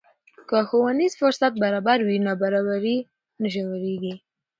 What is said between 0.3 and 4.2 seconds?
که ښوونیز فرصت برابر وي، نابرابري نه ژورېږي.